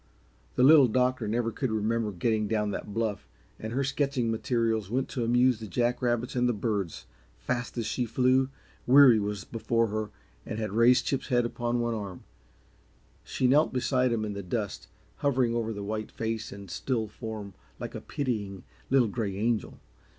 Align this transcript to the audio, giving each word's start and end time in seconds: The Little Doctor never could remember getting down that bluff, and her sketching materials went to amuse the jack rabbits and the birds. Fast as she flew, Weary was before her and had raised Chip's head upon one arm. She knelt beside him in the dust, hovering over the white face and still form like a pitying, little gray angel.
The 0.55 0.63
Little 0.63 0.87
Doctor 0.87 1.27
never 1.27 1.51
could 1.51 1.69
remember 1.69 2.11
getting 2.11 2.47
down 2.47 2.71
that 2.71 2.91
bluff, 2.91 3.27
and 3.59 3.71
her 3.71 3.83
sketching 3.83 4.31
materials 4.31 4.89
went 4.89 5.07
to 5.09 5.23
amuse 5.23 5.59
the 5.59 5.67
jack 5.67 6.01
rabbits 6.01 6.35
and 6.35 6.49
the 6.49 6.53
birds. 6.53 7.05
Fast 7.37 7.77
as 7.77 7.85
she 7.85 8.05
flew, 8.07 8.49
Weary 8.87 9.19
was 9.19 9.43
before 9.43 9.89
her 9.89 10.09
and 10.43 10.57
had 10.57 10.71
raised 10.71 11.05
Chip's 11.05 11.27
head 11.27 11.45
upon 11.45 11.81
one 11.81 11.93
arm. 11.93 12.23
She 13.23 13.45
knelt 13.45 13.73
beside 13.73 14.11
him 14.11 14.25
in 14.25 14.33
the 14.33 14.41
dust, 14.41 14.87
hovering 15.17 15.53
over 15.53 15.71
the 15.71 15.83
white 15.83 16.09
face 16.09 16.51
and 16.51 16.71
still 16.71 17.07
form 17.07 17.53
like 17.79 17.93
a 17.93 18.01
pitying, 18.01 18.63
little 18.89 19.07
gray 19.07 19.37
angel. 19.37 19.77